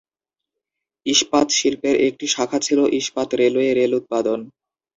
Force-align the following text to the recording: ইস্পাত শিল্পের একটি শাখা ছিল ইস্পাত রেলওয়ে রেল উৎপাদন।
ইস্পাত 1.05 1.47
শিল্পের 1.51 1.95
একটি 2.07 2.25
শাখা 2.27 2.59
ছিল 2.59 2.79
ইস্পাত 2.99 3.29
রেলওয়ে 3.41 3.71
রেল 3.73 3.91
উৎপাদন। 3.95 4.39